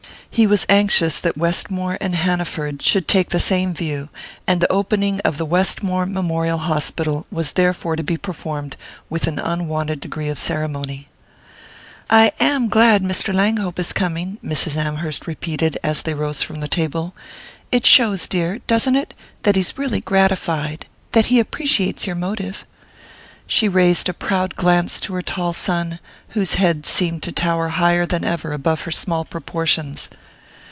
He 0.33 0.47
was 0.47 0.65
anxious 0.69 1.19
that 1.19 1.37
Westmore 1.37 1.97
and 1.99 2.15
Hanaford 2.15 2.81
should 2.81 3.05
take 3.05 3.29
the 3.29 3.39
same 3.39 3.73
view; 3.73 4.07
and 4.47 4.61
the 4.61 4.71
opening 4.71 5.19
of 5.19 5.37
the 5.37 5.45
Westmore 5.45 6.05
Memorial 6.05 6.57
Hospital 6.57 7.27
was 7.29 7.51
therefore 7.51 7.97
to 7.97 8.01
be 8.03 8.15
performed 8.15 8.77
with 9.09 9.27
an 9.27 9.37
unwonted 9.39 9.99
degree 9.99 10.29
of 10.29 10.39
ceremony. 10.39 11.09
"I 12.09 12.31
am 12.39 12.69
glad 12.69 13.03
Mr. 13.03 13.33
Langhope 13.35 13.77
is 13.77 13.91
coming," 13.91 14.37
Mrs. 14.43 14.77
Amherst 14.77 15.27
repeated, 15.27 15.77
as 15.83 16.03
they 16.03 16.13
rose 16.13 16.41
from 16.41 16.55
the 16.55 16.67
table. 16.69 17.13
"It 17.69 17.85
shows, 17.85 18.25
dear 18.25 18.59
doesn't 18.67 18.95
it? 18.95 19.13
that 19.43 19.57
he's 19.57 19.77
really 19.77 19.99
gratified 19.99 20.85
that 21.11 21.25
he 21.25 21.41
appreciates 21.41 22.07
your 22.07 22.15
motive...." 22.15 22.65
She 23.47 23.67
raised 23.67 24.07
a 24.07 24.13
proud 24.13 24.55
glance 24.55 24.97
to 25.01 25.13
her 25.13 25.21
tall 25.21 25.51
son, 25.51 25.99
whose 26.29 26.53
head 26.53 26.85
seemed 26.85 27.21
to 27.23 27.33
tower 27.33 27.67
higher 27.67 28.05
than 28.05 28.23
ever 28.23 28.53
above 28.53 28.81
her 28.83 28.91
small 28.91 29.25
proportions. 29.25 30.09